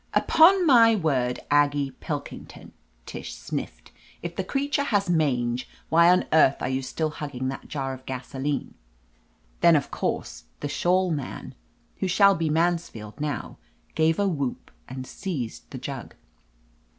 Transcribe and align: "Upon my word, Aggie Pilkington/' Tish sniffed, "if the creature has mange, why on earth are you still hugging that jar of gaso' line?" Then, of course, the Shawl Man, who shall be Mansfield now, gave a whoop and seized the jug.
"Upon 0.15 0.65
my 0.65 0.95
word, 0.95 1.41
Aggie 1.51 1.91
Pilkington/' 1.99 2.71
Tish 3.05 3.35
sniffed, 3.35 3.91
"if 4.23 4.35
the 4.35 4.43
creature 4.43 4.85
has 4.85 5.11
mange, 5.11 5.69
why 5.89 6.09
on 6.09 6.25
earth 6.33 6.57
are 6.59 6.69
you 6.69 6.81
still 6.81 7.11
hugging 7.11 7.49
that 7.49 7.67
jar 7.67 7.93
of 7.93 8.07
gaso' 8.07 8.39
line?" 8.43 8.73
Then, 9.59 9.75
of 9.75 9.91
course, 9.91 10.45
the 10.61 10.67
Shawl 10.67 11.11
Man, 11.11 11.53
who 11.97 12.07
shall 12.07 12.33
be 12.33 12.49
Mansfield 12.49 13.21
now, 13.21 13.59
gave 13.93 14.17
a 14.17 14.27
whoop 14.27 14.71
and 14.89 15.05
seized 15.05 15.69
the 15.69 15.77
jug. 15.77 16.15